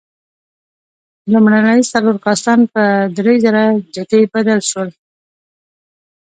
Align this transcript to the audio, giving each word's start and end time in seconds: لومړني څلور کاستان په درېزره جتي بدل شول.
لومړني 1.31 1.79
څلور 1.91 2.15
کاستان 2.25 2.59
په 2.73 2.83
درېزره 3.17 3.63
جتي 3.93 4.21
بدل 4.33 4.59
شول. 4.69 4.89